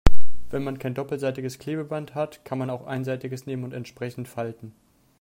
Wenn 0.49 0.63
man 0.63 0.79
kein 0.79 0.95
doppelseitiges 0.95 1.59
Klebeband 1.59 2.15
hat, 2.15 2.43
kann 2.43 2.57
man 2.57 2.71
auch 2.71 2.87
einseitiges 2.87 3.45
nehmen 3.45 3.63
und 3.63 3.71
entsprechend 3.73 4.27
falten. 4.27 4.73